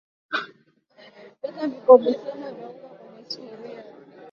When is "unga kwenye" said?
2.67-3.29